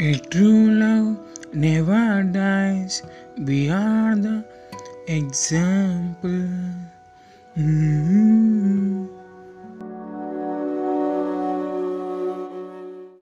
[0.00, 1.16] A true love
[1.52, 3.02] never dies.
[3.36, 4.44] We are the
[5.08, 6.46] example.
[7.58, 8.17] Mm-hmm.